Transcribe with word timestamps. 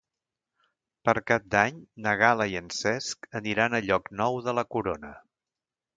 Per 1.09 1.13
Cap 1.31 1.45
d'Any 1.55 1.77
na 2.07 2.15
Gal·la 2.21 2.49
i 2.53 2.57
en 2.61 2.71
Cesc 2.79 3.29
aniran 3.41 3.77
a 3.81 3.85
Llocnou 3.89 4.41
de 4.49 4.57
la 4.61 4.65
Corona. 4.77 5.17